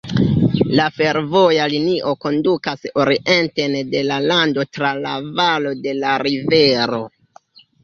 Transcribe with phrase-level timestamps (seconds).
[0.77, 7.05] La fervoja linio kondukas orienten de la lando tra la valo de la rivero.